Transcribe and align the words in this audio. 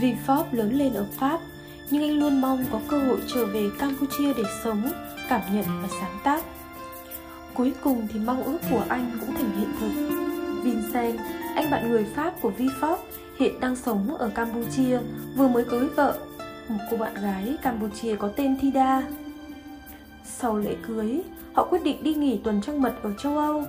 Vì 0.00 0.14
Forbes 0.26 0.44
lớn 0.52 0.72
lên 0.72 0.94
ở 0.94 1.06
Pháp, 1.12 1.40
nhưng 1.90 2.02
anh 2.02 2.18
luôn 2.18 2.40
mong 2.40 2.64
có 2.72 2.80
cơ 2.88 2.98
hội 2.98 3.18
trở 3.34 3.46
về 3.46 3.70
Campuchia 3.78 4.34
để 4.34 4.42
sống, 4.64 4.82
cảm 5.28 5.40
nhận 5.52 5.64
và 5.82 5.88
sáng 6.00 6.18
tác. 6.24 6.44
Cuối 7.54 7.72
cùng 7.82 8.08
thì 8.12 8.20
mong 8.20 8.42
ước 8.42 8.58
của 8.70 8.84
anh 8.88 9.18
cũng 9.20 9.34
thành 9.34 9.50
hiện 9.58 9.72
thực. 9.80 10.18
Vincent, 10.62 11.18
anh 11.54 11.70
bạn 11.70 11.90
người 11.90 12.06
Pháp 12.14 12.34
của 12.42 12.50
Vi 12.50 12.66
Forbes, 12.80 12.96
hiện 13.38 13.60
đang 13.60 13.76
sống 13.76 14.16
ở 14.16 14.28
Campuchia, 14.28 14.98
vừa 15.36 15.48
mới 15.48 15.64
cưới 15.64 15.88
vợ, 15.96 16.18
một 16.68 16.78
cô 16.90 16.96
bạn 16.96 17.14
gái 17.14 17.56
Campuchia 17.62 18.16
có 18.16 18.28
tên 18.28 18.56
Thida. 18.60 19.02
Sau 20.24 20.58
lễ 20.58 20.76
cưới, 20.86 21.22
họ 21.52 21.64
quyết 21.70 21.82
định 21.84 22.02
đi 22.02 22.14
nghỉ 22.14 22.40
tuần 22.44 22.60
trăng 22.60 22.82
mật 22.82 22.94
ở 23.02 23.12
châu 23.18 23.38
Âu. 23.38 23.64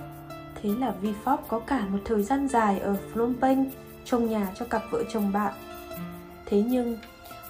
Thế 0.62 0.70
là 0.78 0.92
Vi 1.00 1.12
Forbes 1.24 1.42
có 1.48 1.58
cả 1.58 1.86
một 1.90 1.98
thời 2.04 2.22
gian 2.22 2.48
dài 2.48 2.78
ở 2.80 2.96
Phnom 3.12 3.34
Penh, 3.40 3.70
trông 4.04 4.30
nhà 4.30 4.48
cho 4.58 4.64
cặp 4.64 4.82
vợ 4.90 5.02
chồng 5.12 5.32
bạn. 5.32 5.52
Thế 6.50 6.62
nhưng, 6.66 6.98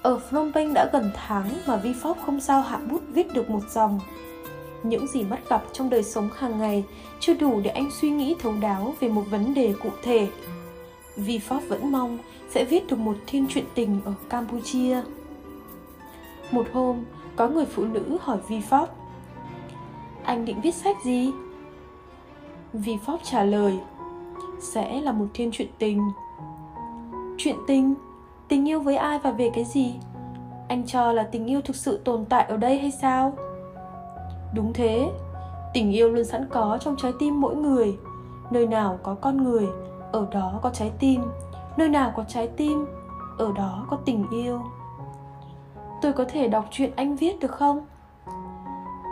ở 0.03 0.19
Phnom 0.19 0.53
Penh 0.53 0.75
đã 0.75 0.91
gần 0.93 1.11
tháng 1.15 1.49
mà 1.67 1.77
Vi 1.77 1.93
Phóc 1.93 2.19
không 2.27 2.41
sao 2.41 2.61
hạ 2.61 2.81
bút 2.91 3.03
viết 3.09 3.35
được 3.35 3.51
một 3.51 3.71
dòng. 3.71 4.01
Những 4.83 5.07
gì 5.07 5.23
mất 5.23 5.49
gặp 5.49 5.65
trong 5.73 5.91
đời 5.91 6.03
sống 6.03 6.29
hàng 6.37 6.59
ngày 6.59 6.85
chưa 7.21 7.35
đủ 7.35 7.61
để 7.65 7.71
anh 7.71 7.91
suy 8.01 8.11
nghĩ 8.11 8.37
thấu 8.39 8.55
đáo 8.61 8.95
về 9.01 9.09
một 9.09 9.25
vấn 9.31 9.55
đề 9.55 9.75
cụ 9.83 9.91
thể. 10.03 10.29
Vi 11.17 11.39
Phóc 11.39 11.63
vẫn 11.69 11.93
mong 11.93 12.19
sẽ 12.51 12.65
viết 12.65 12.87
được 12.87 12.99
một 12.99 13.17
thiên 13.27 13.47
truyện 13.49 13.65
tình 13.75 14.01
ở 14.05 14.13
Campuchia. 14.29 15.03
Một 16.51 16.67
hôm, 16.73 17.05
có 17.37 17.49
người 17.49 17.65
phụ 17.65 17.85
nữ 17.85 18.19
hỏi 18.21 18.39
Vi 18.49 18.61
Phóc 18.61 18.97
Anh 20.25 20.45
định 20.45 20.61
viết 20.61 20.75
sách 20.75 20.97
gì? 21.05 21.31
Vi 22.73 22.97
Phóc 23.07 23.21
trả 23.25 23.45
lời 23.45 23.79
Sẽ 24.61 25.01
là 25.01 25.13
một 25.13 25.27
thiên 25.35 25.51
truyện 25.51 25.69
tình 25.79 26.01
Chuyện 27.39 27.57
tình? 27.67 27.95
Tình 28.51 28.69
yêu 28.69 28.81
với 28.81 28.97
ai 28.97 29.19
và 29.19 29.31
về 29.31 29.51
cái 29.55 29.65
gì? 29.65 29.95
Anh 30.69 30.87
cho 30.87 31.13
là 31.13 31.23
tình 31.23 31.47
yêu 31.47 31.61
thực 31.61 31.77
sự 31.77 32.01
tồn 32.05 32.25
tại 32.25 32.45
ở 32.49 32.57
đây 32.57 32.79
hay 32.79 32.91
sao? 32.91 33.33
Đúng 34.55 34.73
thế, 34.73 35.11
tình 35.75 35.93
yêu 35.93 36.11
luôn 36.11 36.25
sẵn 36.25 36.49
có 36.51 36.79
trong 36.81 36.97
trái 36.97 37.13
tim 37.19 37.41
mỗi 37.41 37.57
người 37.57 37.99
Nơi 38.51 38.67
nào 38.67 38.99
có 39.03 39.15
con 39.15 39.45
người, 39.45 39.69
ở 40.13 40.27
đó 40.31 40.59
có 40.63 40.71
trái 40.71 40.93
tim 40.99 41.23
Nơi 41.77 41.89
nào 41.89 42.13
có 42.17 42.25
trái 42.29 42.49
tim, 42.49 42.87
ở 43.39 43.53
đó 43.57 43.87
có 43.91 43.97
tình 44.05 44.27
yêu 44.31 44.61
Tôi 46.03 46.13
có 46.13 46.25
thể 46.29 46.49
đọc 46.49 46.65
chuyện 46.71 46.93
anh 46.97 47.17
viết 47.17 47.41
được 47.41 47.53
không? 47.53 47.87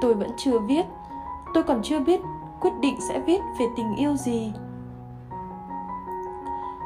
Tôi 0.03 0.15
vẫn 0.15 0.31
chưa 0.37 0.59
viết 0.59 0.87
Tôi 1.55 1.63
còn 1.63 1.81
chưa 1.83 2.01
biết 2.01 2.21
quyết 2.61 2.73
định 2.81 2.97
sẽ 3.09 3.21
viết 3.21 3.41
về 3.59 3.67
tình 3.77 3.97
yêu 3.97 4.17
gì 4.17 4.53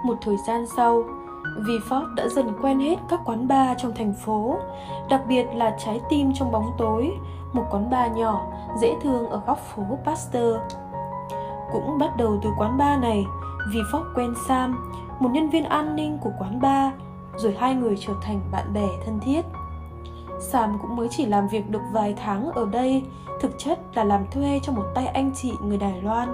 Một 0.04 0.18
thời 0.20 0.36
gian 0.46 0.66
sau, 0.76 1.04
vì 1.56 1.78
Ford 1.78 2.14
đã 2.14 2.28
dần 2.28 2.52
quen 2.62 2.80
hết 2.80 2.96
các 3.08 3.20
quán 3.24 3.48
bar 3.48 3.78
trong 3.78 3.92
thành 3.94 4.12
phố, 4.12 4.56
đặc 5.08 5.20
biệt 5.28 5.46
là 5.54 5.76
trái 5.78 6.00
tim 6.10 6.32
trong 6.34 6.52
bóng 6.52 6.70
tối, 6.78 7.10
một 7.52 7.64
quán 7.70 7.90
bar 7.90 8.12
nhỏ, 8.12 8.40
dễ 8.80 8.94
thương 9.02 9.30
ở 9.30 9.40
góc 9.46 9.58
phố 9.58 9.82
Pasteur. 10.04 10.56
Cũng 11.72 11.98
bắt 11.98 12.16
đầu 12.16 12.38
từ 12.42 12.50
quán 12.58 12.78
bar 12.78 13.00
này, 13.00 13.24
vì 13.72 13.80
Ford 13.92 14.04
quen 14.14 14.34
Sam, 14.48 14.90
một 15.20 15.30
nhân 15.32 15.50
viên 15.50 15.64
an 15.64 15.96
ninh 15.96 16.18
của 16.18 16.30
quán 16.38 16.60
bar, 16.60 16.92
rồi 17.36 17.56
hai 17.58 17.74
người 17.74 17.96
trở 18.00 18.12
thành 18.22 18.40
bạn 18.52 18.72
bè 18.72 18.86
thân 19.04 19.20
thiết. 19.20 19.42
Sam 20.40 20.78
cũng 20.82 20.96
mới 20.96 21.08
chỉ 21.10 21.26
làm 21.26 21.48
việc 21.48 21.70
được 21.70 21.82
vài 21.92 22.14
tháng 22.24 22.52
ở 22.52 22.66
đây, 22.72 23.02
thực 23.40 23.58
chất 23.58 23.80
là 23.94 24.04
làm 24.04 24.26
thuê 24.30 24.60
cho 24.62 24.72
một 24.72 24.84
tay 24.94 25.06
anh 25.06 25.30
chị 25.34 25.52
người 25.62 25.78
Đài 25.78 26.02
Loan. 26.02 26.32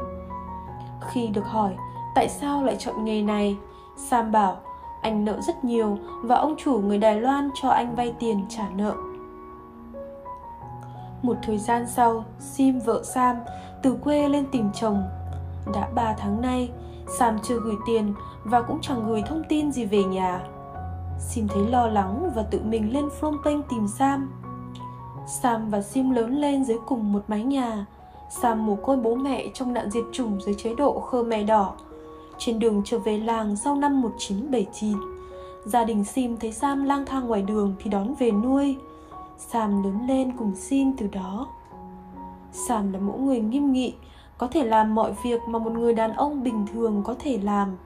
Khi 1.00 1.26
được 1.26 1.46
hỏi 1.46 1.76
tại 2.14 2.28
sao 2.28 2.64
lại 2.64 2.76
chọn 2.78 3.04
nghề 3.04 3.22
này, 3.22 3.56
Sam 3.96 4.32
bảo 4.32 4.56
anh 5.02 5.24
nợ 5.24 5.40
rất 5.40 5.64
nhiều 5.64 5.98
và 6.22 6.36
ông 6.36 6.54
chủ 6.58 6.78
người 6.78 6.98
Đài 6.98 7.20
Loan 7.20 7.50
cho 7.54 7.68
anh 7.68 7.94
vay 7.94 8.14
tiền 8.18 8.46
trả 8.48 8.68
nợ. 8.76 8.94
Một 11.22 11.36
thời 11.42 11.58
gian 11.58 11.86
sau, 11.86 12.24
Sim 12.38 12.80
vợ 12.80 13.02
Sam 13.02 13.36
từ 13.82 13.94
quê 13.94 14.28
lên 14.28 14.46
tìm 14.52 14.70
chồng. 14.74 15.02
Đã 15.74 15.88
3 15.94 16.14
tháng 16.18 16.40
nay, 16.40 16.70
Sam 17.18 17.38
chưa 17.42 17.60
gửi 17.60 17.76
tiền 17.86 18.14
và 18.44 18.62
cũng 18.62 18.78
chẳng 18.80 19.06
gửi 19.06 19.22
thông 19.26 19.42
tin 19.48 19.72
gì 19.72 19.84
về 19.84 20.04
nhà. 20.04 20.40
Sim 21.18 21.48
thấy 21.48 21.66
lo 21.66 21.86
lắng 21.86 22.30
và 22.34 22.42
tự 22.42 22.60
mình 22.64 22.92
lên 22.92 23.08
Phnom 23.10 23.36
Penh 23.44 23.62
tìm 23.62 23.88
Sam. 23.98 24.32
Sam 25.26 25.70
và 25.70 25.82
Sim 25.82 26.10
lớn 26.10 26.40
lên 26.40 26.64
dưới 26.64 26.78
cùng 26.86 27.12
một 27.12 27.22
mái 27.28 27.44
nhà. 27.44 27.86
Sam 28.30 28.66
mồ 28.66 28.76
côi 28.76 28.96
bố 28.96 29.14
mẹ 29.14 29.44
trong 29.54 29.72
nạn 29.72 29.90
diệt 29.90 30.04
chủng 30.12 30.40
dưới 30.40 30.54
chế 30.54 30.74
độ 30.74 31.00
Khmer 31.00 31.48
Đỏ– 31.48 31.74
trên 32.38 32.58
đường 32.58 32.82
trở 32.84 32.98
về 32.98 33.18
làng 33.18 33.56
sau 33.56 33.76
năm 33.76 34.02
1979, 34.02 34.98
gia 35.64 35.84
đình 35.84 36.04
Sim 36.04 36.36
thấy 36.36 36.52
Sam 36.52 36.84
lang 36.84 37.06
thang 37.06 37.26
ngoài 37.26 37.42
đường 37.42 37.74
thì 37.78 37.90
đón 37.90 38.14
về 38.14 38.30
nuôi. 38.30 38.76
Sam 39.38 39.82
lớn 39.82 40.06
lên 40.08 40.36
cùng 40.36 40.54
Sim 40.54 40.92
từ 40.96 41.06
đó. 41.06 41.46
Sam 42.52 42.92
là 42.92 42.98
mẫu 42.98 43.16
người 43.18 43.40
nghiêm 43.40 43.72
nghị, 43.72 43.94
có 44.38 44.46
thể 44.46 44.64
làm 44.64 44.94
mọi 44.94 45.12
việc 45.22 45.40
mà 45.48 45.58
một 45.58 45.72
người 45.72 45.94
đàn 45.94 46.14
ông 46.14 46.42
bình 46.42 46.66
thường 46.72 47.02
có 47.04 47.14
thể 47.18 47.38
làm. 47.42 47.76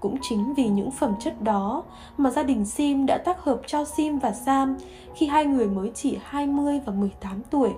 Cũng 0.00 0.16
chính 0.22 0.54
vì 0.54 0.68
những 0.68 0.90
phẩm 0.90 1.14
chất 1.20 1.42
đó 1.42 1.82
mà 2.18 2.30
gia 2.30 2.42
đình 2.42 2.64
Sim 2.64 3.06
đã 3.06 3.18
tác 3.18 3.44
hợp 3.44 3.60
cho 3.66 3.84
Sim 3.84 4.18
và 4.18 4.32
Sam 4.32 4.76
khi 5.14 5.26
hai 5.26 5.44
người 5.44 5.66
mới 5.66 5.90
chỉ 5.94 6.18
20 6.22 6.80
và 6.86 6.92
18 6.92 7.42
tuổi. 7.50 7.70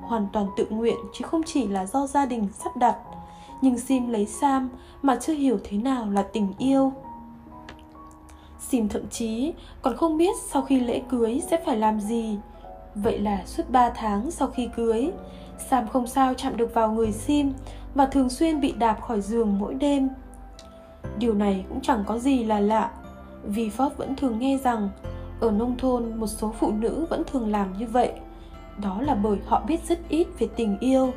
Hoàn 0.00 0.26
toàn 0.32 0.46
tự 0.56 0.66
nguyện 0.70 0.96
chứ 1.12 1.24
không 1.24 1.42
chỉ 1.42 1.68
là 1.68 1.86
do 1.86 2.06
gia 2.06 2.26
đình 2.26 2.48
sắp 2.58 2.76
đặt 2.76 2.96
nhưng 3.62 3.78
Sim 3.78 4.08
lấy 4.08 4.26
Sam 4.26 4.68
mà 5.02 5.16
chưa 5.16 5.32
hiểu 5.32 5.58
thế 5.64 5.78
nào 5.78 6.10
là 6.10 6.22
tình 6.22 6.52
yêu. 6.58 6.92
Sim 8.58 8.88
thậm 8.88 9.08
chí 9.10 9.52
còn 9.82 9.96
không 9.96 10.16
biết 10.16 10.36
sau 10.48 10.62
khi 10.62 10.80
lễ 10.80 11.02
cưới 11.08 11.42
sẽ 11.50 11.62
phải 11.66 11.76
làm 11.76 12.00
gì. 12.00 12.38
Vậy 12.94 13.18
là 13.18 13.42
suốt 13.46 13.70
3 13.70 13.90
tháng 13.90 14.30
sau 14.30 14.48
khi 14.48 14.68
cưới, 14.76 15.10
Sam 15.70 15.88
không 15.88 16.06
sao 16.06 16.34
chạm 16.34 16.56
được 16.56 16.74
vào 16.74 16.92
người 16.92 17.12
Sim 17.12 17.52
và 17.94 18.06
thường 18.06 18.30
xuyên 18.30 18.60
bị 18.60 18.72
đạp 18.72 19.00
khỏi 19.00 19.20
giường 19.20 19.58
mỗi 19.58 19.74
đêm. 19.74 20.08
Điều 21.18 21.34
này 21.34 21.64
cũng 21.68 21.80
chẳng 21.80 22.04
có 22.06 22.18
gì 22.18 22.44
là 22.44 22.60
lạ, 22.60 22.90
vì 23.44 23.70
Fox 23.70 23.90
vẫn 23.96 24.16
thường 24.16 24.38
nghe 24.38 24.58
rằng 24.64 24.88
ở 25.40 25.50
nông 25.50 25.76
thôn 25.76 26.14
một 26.14 26.26
số 26.26 26.54
phụ 26.60 26.72
nữ 26.72 27.06
vẫn 27.10 27.22
thường 27.32 27.50
làm 27.50 27.78
như 27.78 27.86
vậy. 27.86 28.12
Đó 28.82 29.02
là 29.02 29.14
bởi 29.14 29.38
họ 29.46 29.62
biết 29.66 29.84
rất 29.88 29.98
ít 30.08 30.26
về 30.38 30.48
tình 30.56 30.78
yêu. 30.78 31.12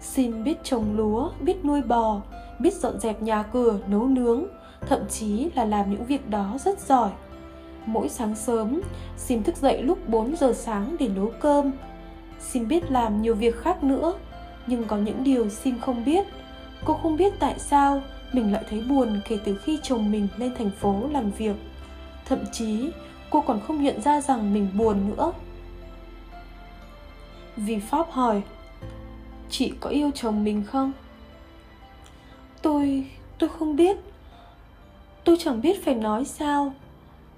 Xin 0.00 0.44
biết 0.44 0.64
trồng 0.64 0.96
lúa, 0.96 1.30
biết 1.40 1.64
nuôi 1.64 1.82
bò, 1.82 2.20
biết 2.58 2.74
dọn 2.74 3.00
dẹp 3.00 3.22
nhà 3.22 3.42
cửa, 3.42 3.78
nấu 3.86 4.06
nướng, 4.06 4.44
thậm 4.80 5.00
chí 5.08 5.48
là 5.54 5.64
làm 5.64 5.90
những 5.90 6.04
việc 6.04 6.30
đó 6.30 6.56
rất 6.64 6.80
giỏi. 6.80 7.10
Mỗi 7.86 8.08
sáng 8.08 8.34
sớm, 8.34 8.80
Xin 9.16 9.42
thức 9.42 9.56
dậy 9.56 9.82
lúc 9.82 10.08
4 10.08 10.36
giờ 10.36 10.52
sáng 10.52 10.96
để 10.98 11.08
nấu 11.08 11.32
cơm. 11.40 11.72
Xin 12.40 12.68
biết 12.68 12.90
làm 12.90 13.22
nhiều 13.22 13.34
việc 13.34 13.56
khác 13.56 13.84
nữa, 13.84 14.14
nhưng 14.66 14.84
có 14.84 14.96
những 14.96 15.24
điều 15.24 15.48
Xin 15.48 15.78
không 15.78 16.04
biết. 16.04 16.26
Cô 16.84 16.94
không 16.94 17.16
biết 17.16 17.32
tại 17.38 17.58
sao 17.58 18.02
mình 18.32 18.52
lại 18.52 18.64
thấy 18.70 18.80
buồn 18.80 19.20
kể 19.28 19.38
từ 19.44 19.56
khi 19.56 19.78
chồng 19.82 20.10
mình 20.10 20.28
lên 20.36 20.54
thành 20.58 20.70
phố 20.70 21.02
làm 21.12 21.30
việc. 21.30 21.56
Thậm 22.24 22.38
chí, 22.52 22.90
cô 23.30 23.40
còn 23.40 23.60
không 23.60 23.82
nhận 23.82 24.00
ra 24.00 24.20
rằng 24.20 24.54
mình 24.54 24.68
buồn 24.74 24.96
nữa. 25.10 25.32
Vì 27.56 27.78
Pháp 27.78 28.10
hỏi, 28.10 28.42
chị 29.50 29.72
có 29.80 29.90
yêu 29.90 30.10
chồng 30.14 30.44
mình 30.44 30.62
không? 30.64 30.92
Tôi 32.62 33.06
tôi 33.38 33.50
không 33.58 33.76
biết. 33.76 33.96
Tôi 35.24 35.36
chẳng 35.38 35.60
biết 35.60 35.84
phải 35.84 35.94
nói 35.94 36.24
sao. 36.24 36.72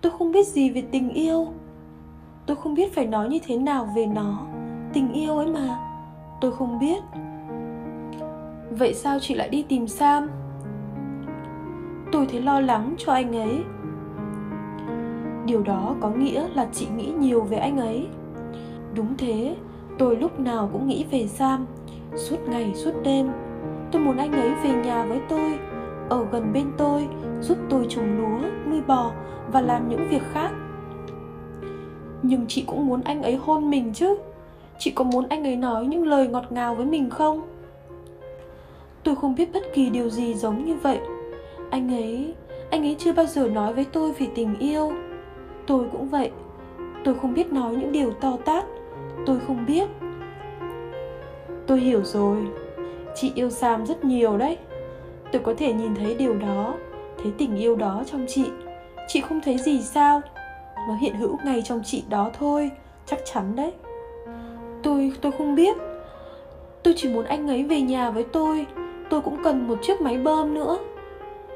Tôi 0.00 0.12
không 0.18 0.32
biết 0.32 0.46
gì 0.46 0.70
về 0.70 0.82
tình 0.90 1.10
yêu. 1.10 1.52
Tôi 2.46 2.56
không 2.56 2.74
biết 2.74 2.94
phải 2.94 3.06
nói 3.06 3.28
như 3.28 3.38
thế 3.46 3.56
nào 3.56 3.92
về 3.96 4.06
nó. 4.06 4.46
Tình 4.92 5.12
yêu 5.12 5.36
ấy 5.36 5.46
mà. 5.46 5.78
Tôi 6.40 6.52
không 6.52 6.78
biết. 6.78 7.02
Vậy 8.70 8.94
sao 8.94 9.18
chị 9.20 9.34
lại 9.34 9.48
đi 9.48 9.62
tìm 9.62 9.88
sam? 9.88 10.30
Tôi 12.12 12.26
thấy 12.26 12.42
lo 12.42 12.60
lắng 12.60 12.94
cho 12.98 13.12
anh 13.12 13.36
ấy. 13.36 13.58
Điều 15.46 15.62
đó 15.62 15.96
có 16.00 16.10
nghĩa 16.10 16.48
là 16.54 16.68
chị 16.72 16.86
nghĩ 16.96 17.12
nhiều 17.18 17.42
về 17.42 17.56
anh 17.56 17.78
ấy. 17.78 18.06
Đúng 18.94 19.16
thế, 19.16 19.56
tôi 19.98 20.16
lúc 20.16 20.40
nào 20.40 20.70
cũng 20.72 20.88
nghĩ 20.88 21.04
về 21.10 21.26
sam 21.26 21.66
suốt 22.16 22.36
ngày, 22.48 22.74
suốt 22.74 22.92
đêm. 23.04 23.30
Tôi 23.92 24.02
muốn 24.02 24.16
anh 24.16 24.32
ấy 24.32 24.50
về 24.64 24.70
nhà 24.70 25.04
với 25.04 25.20
tôi, 25.28 25.58
ở 26.08 26.26
gần 26.32 26.52
bên 26.52 26.66
tôi, 26.76 27.08
giúp 27.40 27.58
tôi 27.68 27.86
trồng 27.88 28.18
lúa, 28.18 28.48
nuôi 28.70 28.80
bò 28.86 29.12
và 29.52 29.60
làm 29.60 29.88
những 29.88 30.08
việc 30.10 30.22
khác. 30.32 30.50
Nhưng 32.22 32.46
chị 32.46 32.64
cũng 32.66 32.86
muốn 32.86 33.00
anh 33.04 33.22
ấy 33.22 33.36
hôn 33.36 33.70
mình 33.70 33.92
chứ. 33.94 34.16
Chị 34.78 34.90
có 34.90 35.04
muốn 35.04 35.28
anh 35.28 35.44
ấy 35.44 35.56
nói 35.56 35.86
những 35.86 36.06
lời 36.06 36.28
ngọt 36.28 36.52
ngào 36.52 36.74
với 36.74 36.86
mình 36.86 37.10
không? 37.10 37.42
Tôi 39.02 39.16
không 39.16 39.34
biết 39.34 39.52
bất 39.52 39.62
kỳ 39.74 39.90
điều 39.90 40.10
gì 40.10 40.34
giống 40.34 40.64
như 40.64 40.76
vậy. 40.82 40.98
Anh 41.70 41.94
ấy 41.94 42.34
anh 42.70 42.82
ấy 42.82 42.96
chưa 42.98 43.12
bao 43.12 43.26
giờ 43.26 43.48
nói 43.48 43.74
với 43.74 43.86
tôi 43.92 44.12
về 44.12 44.26
tình 44.34 44.58
yêu. 44.58 44.92
Tôi 45.66 45.86
cũng 45.92 46.08
vậy. 46.08 46.30
Tôi 47.04 47.14
không 47.14 47.34
biết 47.34 47.52
nói 47.52 47.76
những 47.76 47.92
điều 47.92 48.12
to 48.12 48.36
tát. 48.44 48.64
Tôi 49.26 49.38
không 49.46 49.66
biết 49.66 49.88
tôi 51.70 51.80
hiểu 51.80 52.04
rồi. 52.04 52.36
Chị 53.14 53.32
yêu 53.34 53.50
sam 53.50 53.86
rất 53.86 54.04
nhiều 54.04 54.38
đấy. 54.38 54.58
Tôi 55.32 55.42
có 55.44 55.54
thể 55.58 55.72
nhìn 55.72 55.94
thấy 55.94 56.14
điều 56.14 56.34
đó 56.34 56.74
thấy 57.22 57.32
tình 57.38 57.56
yêu 57.56 57.76
đó 57.76 58.02
trong 58.06 58.26
chị. 58.28 58.44
Chị 59.08 59.20
không 59.20 59.40
thấy 59.40 59.58
gì 59.58 59.82
sao. 59.82 60.20
Nó 60.88 60.94
hiện 61.00 61.14
hữu 61.14 61.38
ngay 61.44 61.62
trong 61.64 61.82
chị 61.84 62.04
đó 62.08 62.30
thôi 62.38 62.70
Chắc 63.06 63.18
chắn 63.32 63.56
đấy. 63.56 63.72
Tôi, 64.82 65.12
tôi 65.20 65.32
không 65.32 65.54
biết. 65.54 65.76
Tôi 66.82 66.94
chỉ 66.96 67.08
muốn 67.08 67.24
anh 67.24 67.48
ấy 67.48 67.62
về 67.64 67.80
nhà 67.80 68.10
với 68.10 68.24
tôi. 68.24 68.66
Tôi 69.10 69.20
cũng 69.20 69.42
cần 69.44 69.68
một 69.68 69.78
chiếc 69.82 70.00
máy 70.00 70.18
bơm 70.18 70.54
nữa. 70.54 70.78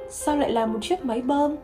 Sao 0.08 0.36
lại 0.36 0.52
là 0.52 0.66
một 0.66 0.78
chiếc 0.82 1.04
máy 1.04 1.22
bơm? 1.22 1.56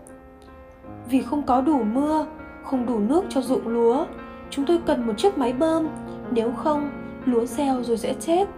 Vì 1.10 1.22
không 1.22 1.42
có 1.42 1.60
đủ 1.60 1.82
mưa 1.82 2.26
Không 2.62 2.86
đủ 2.86 2.98
nước 2.98 3.24
cho 3.28 3.40
ruộng 3.40 3.68
lúa 3.68 4.06
Chúng 4.50 4.66
tôi 4.66 4.78
cần 4.86 5.06
một 5.06 5.12
chiếc 5.16 5.38
máy 5.38 5.52
bơm. 5.52 5.88
Nếu 6.30 6.52
không 6.56 6.99
lúa 7.24 7.46
xeo 7.46 7.82
rồi 7.82 7.96
sẽ 7.96 8.14
chết. 8.20 8.48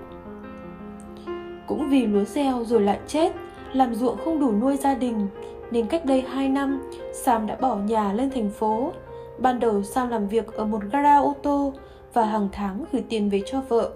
Cũng 1.67 1.89
vì 1.91 2.07
lúa 2.07 2.25
gieo 2.25 2.65
rồi 2.65 2.81
lại 2.81 2.99
chết, 3.07 3.33
làm 3.73 3.95
ruộng 3.95 4.17
không 4.25 4.41
đủ 4.41 4.53
nuôi 4.53 4.77
gia 4.77 4.95
đình, 4.95 5.29
nên 5.71 5.87
cách 5.87 6.05
đây 6.05 6.21
2 6.21 6.49
năm, 6.49 6.83
Sam 7.13 7.47
đã 7.47 7.57
bỏ 7.61 7.77
nhà 7.77 8.13
lên 8.13 8.31
thành 8.31 8.51
phố. 8.51 8.93
Ban 9.39 9.61
đầu 9.61 9.83
Sam 9.83 10.09
làm 10.09 10.29
việc 10.29 10.53
ở 10.53 10.65
một 10.65 10.83
gara 10.93 11.19
ô 11.19 11.35
tô 11.43 11.73
và 12.15 12.25
hàng 12.25 12.49
tháng 12.53 12.85
gửi 12.93 13.05
tiền 13.09 13.31
về 13.31 13.43
cho 13.47 13.61
vợ. 13.61 13.91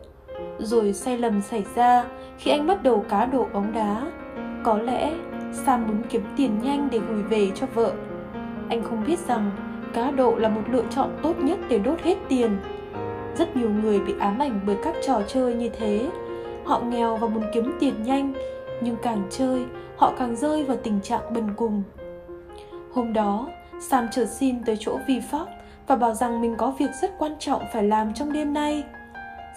Rồi 0.58 0.92
sai 0.92 1.18
lầm 1.18 1.42
xảy 1.42 1.64
ra 1.74 2.04
khi 2.38 2.50
anh 2.50 2.66
bắt 2.66 2.82
đầu 2.82 3.04
cá 3.08 3.26
độ 3.26 3.46
bóng 3.52 3.72
đá. 3.72 4.12
Có 4.64 4.78
lẽ 4.78 5.12
Sam 5.52 5.86
muốn 5.86 6.02
kiếm 6.08 6.22
tiền 6.36 6.58
nhanh 6.62 6.88
để 6.90 7.00
gửi 7.08 7.22
về 7.22 7.50
cho 7.54 7.66
vợ. 7.74 7.92
Anh 8.68 8.82
không 8.82 9.04
biết 9.06 9.18
rằng 9.18 9.50
cá 9.94 10.10
độ 10.10 10.36
là 10.36 10.48
một 10.48 10.62
lựa 10.70 10.84
chọn 10.90 11.10
tốt 11.22 11.38
nhất 11.38 11.58
để 11.68 11.78
đốt 11.78 12.00
hết 12.00 12.16
tiền 12.28 12.56
rất 13.38 13.56
nhiều 13.56 13.70
người 13.70 14.00
bị 14.00 14.14
ám 14.18 14.38
ảnh 14.38 14.60
bởi 14.66 14.76
các 14.82 14.94
trò 15.06 15.22
chơi 15.28 15.54
như 15.54 15.68
thế. 15.68 16.10
Họ 16.64 16.80
nghèo 16.80 17.16
và 17.16 17.28
muốn 17.28 17.44
kiếm 17.54 17.72
tiền 17.80 18.02
nhanh, 18.02 18.32
nhưng 18.80 18.96
càng 19.02 19.22
chơi, 19.30 19.64
họ 19.96 20.12
càng 20.18 20.36
rơi 20.36 20.64
vào 20.64 20.76
tình 20.76 21.00
trạng 21.00 21.34
bần 21.34 21.48
cùng. 21.56 21.82
Hôm 22.92 23.12
đó, 23.12 23.48
sam 23.80 24.08
chợt 24.12 24.26
xin 24.26 24.64
tới 24.64 24.76
chỗ 24.80 24.98
vi 25.08 25.20
pháp 25.30 25.46
và 25.86 25.96
bảo 25.96 26.14
rằng 26.14 26.40
mình 26.40 26.54
có 26.58 26.74
việc 26.78 26.90
rất 27.02 27.18
quan 27.18 27.32
trọng 27.38 27.62
phải 27.72 27.82
làm 27.82 28.14
trong 28.14 28.32
đêm 28.32 28.54
nay. 28.54 28.84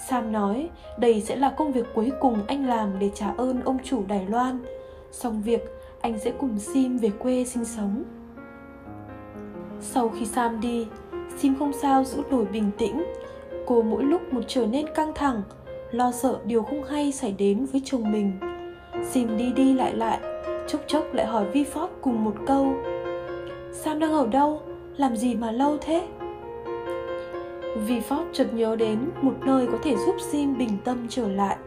Sam 0.07 0.31
nói, 0.31 0.69
đây 0.97 1.21
sẽ 1.21 1.35
là 1.35 1.49
công 1.49 1.71
việc 1.71 1.85
cuối 1.95 2.11
cùng 2.19 2.45
anh 2.47 2.67
làm 2.67 2.99
để 2.99 3.09
trả 3.15 3.33
ơn 3.37 3.61
ông 3.61 3.77
chủ 3.83 4.03
đài 4.07 4.25
loan. 4.25 4.59
Xong 5.11 5.41
việc, 5.41 5.61
anh 6.01 6.19
sẽ 6.19 6.31
cùng 6.31 6.59
sim 6.59 6.97
về 6.97 7.09
quê 7.19 7.45
sinh 7.45 7.65
sống. 7.65 8.03
Sau 9.81 10.09
khi 10.09 10.25
sam 10.25 10.59
đi, 10.61 10.87
sim 11.37 11.55
không 11.59 11.73
sao 11.81 12.03
giữ 12.03 12.23
nổi 12.31 12.45
bình 12.45 12.71
tĩnh 12.77 13.03
cô 13.69 13.81
mỗi 13.81 14.03
lúc 14.03 14.33
một 14.33 14.41
trở 14.47 14.65
nên 14.65 14.85
căng 14.95 15.11
thẳng, 15.15 15.41
lo 15.91 16.11
sợ 16.11 16.39
điều 16.45 16.63
không 16.63 16.83
hay 16.83 17.11
xảy 17.11 17.35
đến 17.37 17.65
với 17.71 17.81
chồng 17.85 18.11
mình. 18.11 18.31
Xin 19.03 19.37
đi 19.37 19.51
đi 19.55 19.73
lại 19.73 19.93
lại, 19.95 20.19
chốc 20.67 20.81
chốc 20.87 21.13
lại 21.13 21.25
hỏi 21.25 21.45
vi 21.53 21.63
phóp 21.63 21.89
cùng 22.01 22.23
một 22.23 22.35
câu. 22.45 22.73
Sam 23.71 23.99
đang 23.99 24.11
ở 24.11 24.27
đâu? 24.27 24.61
Làm 24.97 25.17
gì 25.17 25.35
mà 25.35 25.51
lâu 25.51 25.77
thế? 25.81 26.07
Vi 27.87 27.99
phóp 27.99 28.25
chợt 28.33 28.53
nhớ 28.53 28.75
đến 28.75 28.99
một 29.21 29.33
nơi 29.45 29.67
có 29.71 29.77
thể 29.83 29.95
giúp 30.05 30.15
sim 30.31 30.57
bình 30.57 30.77
tâm 30.83 31.07
trở 31.09 31.27
lại. 31.27 31.57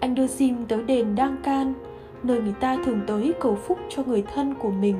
Anh 0.00 0.14
đưa 0.14 0.26
sim 0.26 0.66
tới 0.68 0.82
đền 0.82 1.14
đăng 1.14 1.36
can, 1.42 1.74
nơi 2.22 2.40
người 2.40 2.54
ta 2.60 2.76
thường 2.84 3.00
tới 3.06 3.32
cầu 3.40 3.54
phúc 3.54 3.78
cho 3.88 4.02
người 4.06 4.24
thân 4.34 4.54
của 4.54 4.70
mình. 4.70 4.96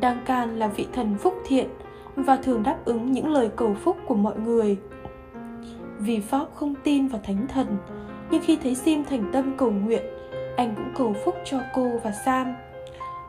Đăng 0.00 0.18
can 0.26 0.58
là 0.58 0.68
vị 0.68 0.86
thần 0.92 1.14
phúc 1.18 1.34
thiện 1.46 1.68
và 2.16 2.36
thường 2.36 2.62
đáp 2.62 2.78
ứng 2.84 3.12
những 3.12 3.32
lời 3.32 3.50
cầu 3.56 3.74
phúc 3.74 3.96
của 4.06 4.14
mọi 4.14 4.34
người 4.38 4.78
vì 5.98 6.20
Pháp 6.20 6.46
không 6.54 6.74
tin 6.84 7.08
vào 7.08 7.20
thánh 7.24 7.46
thần, 7.48 7.66
nhưng 8.30 8.42
khi 8.44 8.58
thấy 8.62 8.74
Sim 8.74 9.04
thành 9.04 9.30
tâm 9.32 9.54
cầu 9.56 9.70
nguyện, 9.70 10.02
anh 10.56 10.74
cũng 10.76 10.92
cầu 10.96 11.14
phúc 11.24 11.34
cho 11.44 11.60
cô 11.74 11.90
và 12.04 12.12
Sam. 12.24 12.54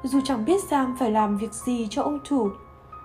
Dù 0.03 0.19
chẳng 0.23 0.45
biết 0.45 0.63
Sam 0.69 0.95
phải 0.99 1.11
làm 1.11 1.37
việc 1.37 1.53
gì 1.53 1.87
cho 1.89 2.01
ông 2.01 2.19
chủ, 2.23 2.49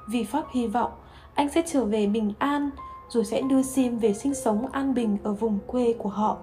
vì 0.09 0.25
Pháp 0.25 0.45
hy 0.53 0.67
vọng 0.67 0.91
anh 1.35 1.49
sẽ 1.49 1.63
trở 1.67 1.85
về 1.85 2.07
bình 2.07 2.33
an 2.39 2.71
rồi 3.09 3.25
sẽ 3.25 3.41
đưa 3.41 3.63
Sim 3.63 3.99
về 3.99 4.15
sinh 4.15 4.35
sống 4.35 4.67
an 4.73 4.95
bình 4.95 5.17
ở 5.23 5.33
vùng 5.33 5.59
quê 5.67 5.95
của 5.99 6.09
họ. 6.09 6.37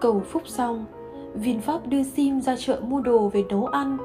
Cầu 0.00 0.22
phúc 0.30 0.42
xong, 0.46 0.84
Vin 1.34 1.60
Pháp 1.60 1.86
đưa 1.86 2.02
Sim 2.02 2.40
ra 2.40 2.56
chợ 2.58 2.80
mua 2.88 3.00
đồ 3.00 3.28
về 3.28 3.44
nấu 3.48 3.66
ăn, 3.66 3.98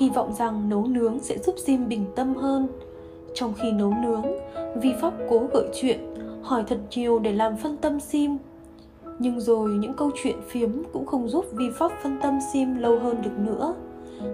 hy 0.00 0.10
vọng 0.10 0.32
rằng 0.32 0.68
nấu 0.68 0.86
nướng 0.86 1.18
sẽ 1.18 1.38
giúp 1.38 1.54
Sim 1.66 1.88
bình 1.88 2.04
tâm 2.16 2.34
hơn. 2.34 2.68
Trong 3.34 3.52
khi 3.62 3.72
nấu 3.72 3.94
nướng, 4.02 4.22
Vi 4.82 4.94
Pháp 5.00 5.12
cố 5.30 5.48
gợi 5.52 5.68
chuyện 5.74 6.14
hỏi 6.46 6.64
thật 6.66 6.78
nhiều 6.90 7.18
để 7.18 7.32
làm 7.32 7.56
phân 7.56 7.76
tâm 7.76 8.00
sim. 8.00 8.36
Nhưng 9.18 9.40
rồi 9.40 9.70
những 9.70 9.94
câu 9.94 10.10
chuyện 10.22 10.36
phiếm 10.48 10.70
cũng 10.92 11.06
không 11.06 11.28
giúp 11.28 11.44
vi 11.52 11.70
pháp 11.78 11.92
phân 12.02 12.18
tâm 12.22 12.38
sim 12.52 12.78
lâu 12.78 12.98
hơn 12.98 13.22
được 13.22 13.38
nữa. 13.38 13.74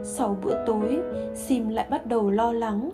Sau 0.05 0.37
bữa 0.43 0.65
tối, 0.67 0.99
sim 1.35 1.69
lại 1.69 1.87
bắt 1.91 2.07
đầu 2.07 2.31
lo 2.31 2.53
lắng. 2.53 2.91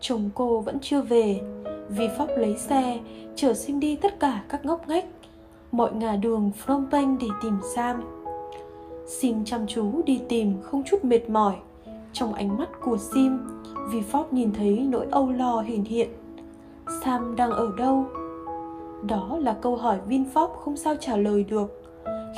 Chồng 0.00 0.30
cô 0.34 0.60
vẫn 0.60 0.78
chưa 0.80 1.00
về. 1.00 1.40
Vi 1.88 2.08
pháp 2.18 2.26
lấy 2.36 2.56
xe, 2.56 3.00
chở 3.34 3.54
sim 3.54 3.80
đi 3.80 3.96
tất 3.96 4.20
cả 4.20 4.44
các 4.48 4.64
ngóc 4.64 4.88
ngách. 4.88 5.04
Mọi 5.72 5.92
ngả 5.92 6.16
đường 6.16 6.50
phnom 6.56 6.86
penh 6.90 7.18
để 7.18 7.26
tìm 7.42 7.58
sam. 7.74 8.02
Sim 9.06 9.44
chăm 9.44 9.66
chú 9.66 10.02
đi 10.06 10.20
tìm, 10.28 10.54
không 10.62 10.82
chút 10.86 11.04
mệt 11.04 11.30
mỏi. 11.30 11.54
Trong 12.12 12.34
ánh 12.34 12.58
mắt 12.58 12.68
của 12.84 12.96
sim, 12.96 13.38
vi 13.90 14.02
pháp 14.02 14.32
nhìn 14.32 14.52
thấy 14.52 14.86
nỗi 14.90 15.06
âu 15.10 15.32
lo 15.32 15.60
hiện 15.60 15.84
hiện. 15.84 16.08
Sam 17.04 17.36
đang 17.36 17.50
ở 17.50 17.72
đâu? 17.78 18.06
Đó 19.06 19.38
là 19.42 19.56
câu 19.60 19.76
hỏi 19.76 19.98
VinFast 20.08 20.48
không 20.48 20.76
sao 20.76 20.96
trả 21.00 21.16
lời 21.16 21.44
được. 21.44 21.82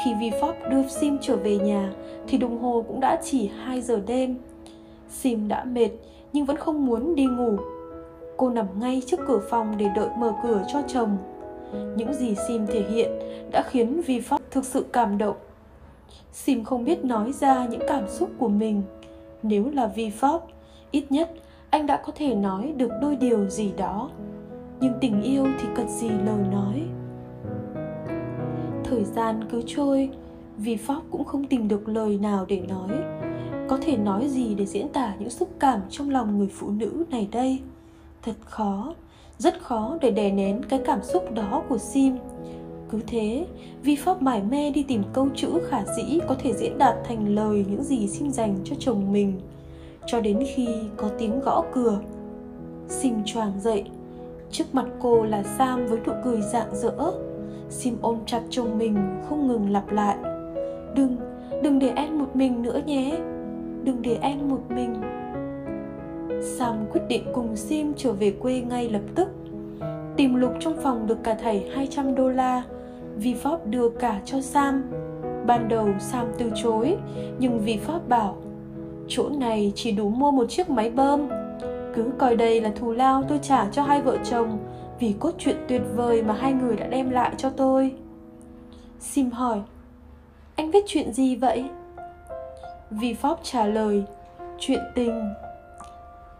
Khi 0.04 0.14
VinFast 0.14 0.70
đưa 0.70 0.88
Sim 0.88 1.18
trở 1.20 1.36
về 1.36 1.58
nhà 1.58 1.92
thì 2.28 2.38
đồng 2.38 2.58
hồ 2.58 2.84
cũng 2.88 3.00
đã 3.00 3.20
chỉ 3.24 3.50
2 3.64 3.80
giờ 3.80 4.00
đêm. 4.06 4.36
Sim 5.08 5.48
đã 5.48 5.64
mệt 5.64 5.90
nhưng 6.32 6.44
vẫn 6.44 6.56
không 6.56 6.86
muốn 6.86 7.14
đi 7.14 7.24
ngủ. 7.24 7.56
Cô 8.36 8.50
nằm 8.50 8.66
ngay 8.80 9.02
trước 9.06 9.20
cửa 9.26 9.40
phòng 9.50 9.74
để 9.78 9.86
đợi 9.96 10.08
mở 10.18 10.32
cửa 10.42 10.64
cho 10.72 10.82
chồng. 10.88 11.16
Những 11.96 12.14
gì 12.14 12.34
Sim 12.48 12.66
thể 12.66 12.84
hiện 12.90 13.10
đã 13.50 13.62
khiến 13.62 14.00
VinFast 14.06 14.38
thực 14.50 14.64
sự 14.64 14.84
cảm 14.92 15.18
động. 15.18 15.36
Sim 16.32 16.64
không 16.64 16.84
biết 16.84 17.04
nói 17.04 17.32
ra 17.32 17.66
những 17.66 17.82
cảm 17.88 18.08
xúc 18.08 18.30
của 18.38 18.48
mình. 18.48 18.82
Nếu 19.42 19.70
là 19.72 19.90
VinFast, 19.96 20.40
ít 20.90 21.04
nhất 21.10 21.30
anh 21.70 21.86
đã 21.86 21.96
có 21.96 22.12
thể 22.16 22.34
nói 22.34 22.72
được 22.76 22.90
đôi 23.02 23.16
điều 23.16 23.48
gì 23.48 23.72
đó 23.76 24.10
nhưng 24.80 24.92
tình 25.00 25.22
yêu 25.22 25.44
thì 25.60 25.68
cần 25.74 25.88
gì 25.88 26.08
lời 26.08 26.44
nói. 26.52 26.82
Thời 28.84 29.04
gian 29.04 29.44
cứ 29.50 29.62
trôi, 29.66 30.10
vì 30.56 30.76
pháp 30.76 31.00
cũng 31.10 31.24
không 31.24 31.44
tìm 31.44 31.68
được 31.68 31.88
lời 31.88 32.18
nào 32.18 32.44
để 32.48 32.62
nói. 32.68 32.90
Có 33.68 33.78
thể 33.82 33.96
nói 33.96 34.28
gì 34.28 34.54
để 34.54 34.66
diễn 34.66 34.88
tả 34.88 35.14
những 35.18 35.30
xúc 35.30 35.48
cảm 35.58 35.80
trong 35.90 36.10
lòng 36.10 36.38
người 36.38 36.48
phụ 36.52 36.70
nữ 36.70 37.04
này 37.10 37.28
đây? 37.32 37.58
Thật 38.22 38.34
khó, 38.44 38.94
rất 39.38 39.62
khó 39.62 39.98
để 40.00 40.10
đè 40.10 40.30
nén 40.30 40.62
cái 40.68 40.80
cảm 40.84 41.02
xúc 41.02 41.34
đó 41.34 41.62
của 41.68 41.78
sim. 41.78 42.16
Cứ 42.90 43.00
thế 43.06 43.46
vi 43.82 43.96
pháp 43.96 44.22
mải 44.22 44.42
mê 44.42 44.70
đi 44.70 44.82
tìm 44.82 45.02
câu 45.12 45.28
chữ 45.34 45.48
khả 45.68 45.84
dĩ 45.96 46.18
có 46.28 46.34
thể 46.38 46.52
diễn 46.52 46.78
đạt 46.78 46.96
thành 47.04 47.34
lời 47.34 47.64
những 47.68 47.82
gì 47.82 48.08
sim 48.08 48.30
dành 48.30 48.56
cho 48.64 48.76
chồng 48.78 49.12
mình. 49.12 49.40
Cho 50.06 50.20
đến 50.20 50.44
khi 50.54 50.68
có 50.96 51.08
tiếng 51.18 51.40
gõ 51.40 51.64
cửa, 51.72 52.00
sim 52.88 53.14
choàng 53.24 53.60
dậy. 53.60 53.84
Trước 54.50 54.64
mặt 54.72 54.86
cô 55.00 55.24
là 55.24 55.42
Sam 55.42 55.86
với 55.86 55.98
nụ 56.06 56.12
cười 56.24 56.40
rạng 56.40 56.74
rỡ. 56.74 57.12
Sim 57.70 57.96
ôm 58.00 58.18
chặt 58.26 58.40
chồng 58.50 58.78
mình 58.78 58.96
không 59.28 59.48
ngừng 59.48 59.70
lặp 59.70 59.90
lại. 59.90 60.16
Đừng, 60.94 61.16
đừng 61.62 61.78
để 61.78 61.92
em 61.96 62.18
một 62.18 62.36
mình 62.36 62.62
nữa 62.62 62.80
nhé. 62.86 63.18
Đừng 63.84 64.02
để 64.02 64.18
em 64.20 64.48
một 64.48 64.60
mình. 64.68 64.94
Sam 66.42 66.74
quyết 66.92 67.00
định 67.08 67.24
cùng 67.34 67.56
Sim 67.56 67.92
trở 67.96 68.12
về 68.12 68.30
quê 68.30 68.60
ngay 68.60 68.88
lập 68.88 69.02
tức. 69.14 69.28
Tìm 70.16 70.34
lục 70.34 70.52
trong 70.60 70.76
phòng 70.82 71.06
được 71.06 71.18
cả 71.22 71.36
thầy 71.42 71.70
200 71.74 72.14
đô 72.14 72.28
la 72.28 72.62
Vì 73.16 73.34
Pháp 73.34 73.66
đưa 73.66 73.88
cả 73.88 74.20
cho 74.24 74.40
Sam. 74.40 74.90
Ban 75.46 75.68
đầu 75.68 75.88
Sam 75.98 76.26
từ 76.38 76.52
chối 76.62 76.96
Nhưng 77.38 77.60
vì 77.60 77.76
Pháp 77.76 78.08
bảo 78.08 78.36
Chỗ 79.08 79.28
này 79.28 79.72
chỉ 79.74 79.92
đủ 79.92 80.08
mua 80.08 80.30
một 80.30 80.50
chiếc 80.50 80.70
máy 80.70 80.90
bơm 80.90 81.28
cứ 81.98 82.10
coi 82.18 82.36
đây 82.36 82.60
là 82.60 82.70
thù 82.76 82.92
lao, 82.92 83.22
tôi 83.28 83.38
trả 83.42 83.66
cho 83.72 83.82
hai 83.82 84.02
vợ 84.02 84.16
chồng, 84.24 84.58
vì 84.98 85.14
cốt 85.20 85.30
truyện 85.38 85.56
tuyệt 85.68 85.82
vời 85.94 86.22
mà 86.22 86.34
hai 86.34 86.52
người 86.52 86.76
đã 86.76 86.86
đem 86.86 87.10
lại 87.10 87.32
cho 87.36 87.50
tôi. 87.50 87.94
Sim 89.00 89.30
hỏi, 89.30 89.60
anh 90.56 90.70
viết 90.70 90.84
chuyện 90.86 91.12
gì 91.12 91.36
vậy? 91.36 91.64
Vì 92.90 93.14
phóp 93.14 93.40
trả 93.42 93.66
lời, 93.66 94.04
chuyện 94.58 94.80
tình. 94.94 95.34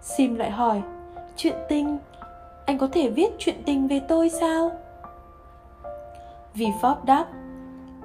Sim 0.03 0.35
lại 0.35 0.51
hỏi, 0.51 0.83
chuyện 1.37 1.55
tình? 1.69 1.99
Anh 2.67 2.79
có 2.79 2.89
thể 2.93 3.11
viết 3.11 3.33
chuyện 3.39 3.57
tình 3.65 3.89
về 3.89 4.01
tôi 4.09 4.31
sao? 4.31 4.71
Vì 6.55 6.67
phóp 6.83 7.05
đáp, 7.05 7.27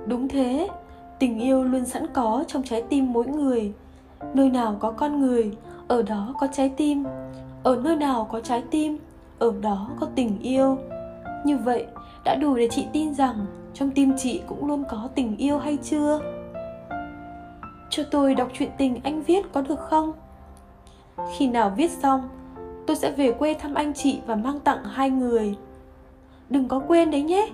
đúng 0.06 0.28
thế, 0.28 0.70
tình 1.20 1.40
yêu 1.40 1.64
luôn 1.64 1.86
sẵn 1.86 2.08
có 2.14 2.44
trong 2.48 2.64
trái 2.64 2.84
tim 2.90 3.14
mỗi 3.14 3.26
người. 3.28 3.74
Nơi 4.34 4.50
nào 4.50 4.76
có 4.80 4.92
con 4.92 5.22
người, 5.22 5.58
ở 5.88 6.02
đó 6.02 6.36
có 6.40 6.48
trái 6.48 6.70
tim 6.78 7.04
ở 7.64 7.76
nơi 7.84 7.96
nào 7.96 8.28
có 8.32 8.40
trái 8.40 8.64
tim 8.72 8.98
ở 9.40 9.54
đó 9.62 9.90
có 10.00 10.08
tình 10.16 10.40
yêu 10.40 10.78
như 11.46 11.58
vậy 11.58 11.86
đã 12.24 12.36
đủ 12.36 12.56
để 12.56 12.68
chị 12.72 12.88
tin 12.94 13.14
rằng 13.14 13.46
trong 13.74 13.92
tim 13.92 14.14
chị 14.18 14.42
cũng 14.48 14.68
luôn 14.68 14.84
có 14.90 15.10
tình 15.16 15.38
yêu 15.38 15.58
hay 15.58 15.78
chưa 15.78 16.20
cho 17.90 18.04
tôi 18.12 18.36
đọc 18.36 18.48
truyện 18.54 18.70
tình 18.78 19.00
anh 19.04 19.22
viết 19.22 19.54
có 19.54 19.62
được 19.62 19.80
không 19.80 20.14
Khi 21.32 21.48
nào 21.48 21.74
viết 21.76 21.92
xong, 21.92 22.30
tôi 22.88 22.96
sẽ 22.96 23.12
về 23.12 23.32
quê 23.32 23.54
thăm 23.54 23.74
anh 23.74 23.94
chị 23.94 24.20
và 24.26 24.36
mang 24.36 24.60
tặng 24.60 24.84
hai 24.84 25.10
người. 25.10 25.56
Đừng 26.50 26.68
có 26.68 26.82
quên 26.88 27.12
đấy 27.12 27.24
nhé, 27.24 27.50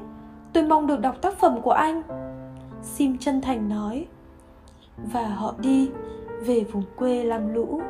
tôi 0.54 0.64
mong 0.64 0.88
được 0.88 1.00
đọc 1.00 1.22
tác 1.22 1.38
phẩm 1.40 1.62
của 1.62 1.72
anh. 1.72 2.02
Sim 2.84 3.18
chân 3.18 3.42
thành 3.42 3.70
nói. 3.70 4.06
Và 5.14 5.28
họ 5.28 5.54
đi 5.60 5.90
về 6.46 6.64
vùng 6.64 6.84
quê 6.96 7.24
làm 7.24 7.54
lũ. 7.54 7.82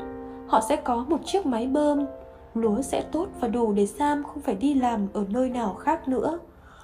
Họ 0.50 0.62
sẽ 0.62 0.76
có 0.76 1.06
một 1.10 1.18
chiếc 1.26 1.46
máy 1.46 1.68
bơm, 1.68 2.06
lúa 2.54 2.82
sẽ 2.82 3.04
tốt 3.12 3.28
và 3.40 3.48
đủ 3.48 3.74
để 3.74 3.86
Sam 3.86 4.24
không 4.24 4.42
phải 4.42 4.56
đi 4.56 4.74
làm 4.74 5.08
ở 5.14 5.26
nơi 5.30 5.50
nào 5.50 5.74
khác 5.74 6.08
nữa. 6.08 6.40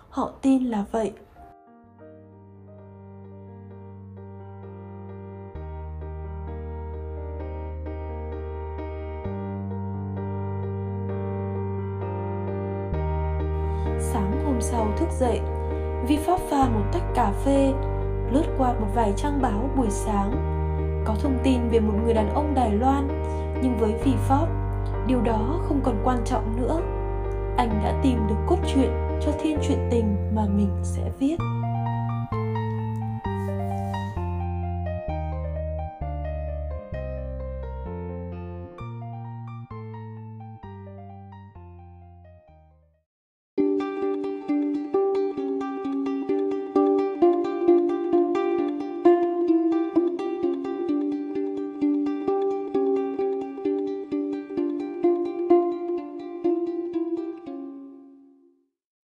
Họ 0.09 0.31
tin 0.41 0.63
là 0.63 0.85
vậy. 0.91 1.11
Sáng 13.99 14.45
hôm 14.45 14.61
sau 14.61 14.87
thức 14.97 15.09
dậy, 15.19 15.39
Vi 16.07 16.17
Pháp 16.17 16.39
pha 16.39 16.69
một 16.69 16.83
tách 16.93 17.13
cà 17.15 17.31
phê, 17.45 17.73
lướt 18.31 18.45
qua 18.57 18.73
một 18.73 18.87
vài 18.95 19.13
trang 19.17 19.41
báo 19.41 19.69
buổi 19.77 19.89
sáng. 19.89 20.31
Có 21.05 21.15
thông 21.21 21.37
tin 21.43 21.69
về 21.69 21.79
một 21.79 21.93
người 22.03 22.13
đàn 22.13 22.33
ông 22.33 22.53
Đài 22.53 22.71
Loan, 22.71 23.07
nhưng 23.61 23.77
với 23.77 23.93
vì 24.05 24.11
Pháp, 24.27 24.47
điều 25.07 25.21
đó 25.21 25.59
không 25.67 25.81
còn 25.83 26.01
quan 26.03 26.17
trọng 26.25 26.61
nữa. 26.61 26.81
Anh 27.57 27.69
đã 27.83 27.99
tìm 28.03 28.19
được 28.29 28.35
cốt 28.47 28.57
truyện 28.73 28.89
cho 29.21 29.31
thiên 29.41 29.57
truyện 29.67 29.87
tình 29.91 30.15
mà 30.35 30.45
mình 30.47 30.69
sẽ 30.83 31.11
viết. 31.19 31.37